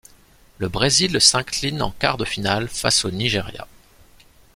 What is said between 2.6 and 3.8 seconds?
face au Nigeria.